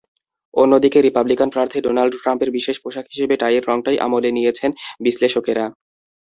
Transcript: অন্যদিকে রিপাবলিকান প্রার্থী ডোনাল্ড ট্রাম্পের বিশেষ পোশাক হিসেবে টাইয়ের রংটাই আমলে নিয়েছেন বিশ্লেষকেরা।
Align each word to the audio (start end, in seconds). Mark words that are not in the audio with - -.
অন্যদিকে 0.53 0.99
রিপাবলিকান 1.01 1.49
প্রার্থী 1.51 1.77
ডোনাল্ড 1.81 2.13
ট্রাম্পের 2.21 2.49
বিশেষ 2.57 2.75
পোশাক 2.83 3.05
হিসেবে 3.11 3.35
টাইয়ের 3.37 3.67
রংটাই 3.69 3.97
আমলে 4.05 4.29
নিয়েছেন 4.31 4.71
বিশ্লেষকেরা। 5.05 5.65